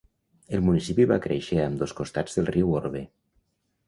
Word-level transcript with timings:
El 0.57 0.61
municipi 0.69 1.05
va 1.11 1.19
créixer 1.25 1.59
a 1.63 1.67
ambdós 1.71 1.93
costats 1.99 2.39
del 2.39 2.49
riu 2.55 2.73
Orbe. 2.81 3.03